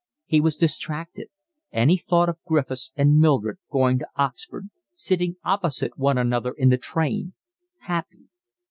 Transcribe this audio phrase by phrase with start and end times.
[0.25, 1.27] He was distracted.
[1.71, 6.69] And he thought of Griffiths and Mildred going to Oxford, sitting opposite one another in
[6.69, 7.33] the train,
[7.81, 8.29] happy.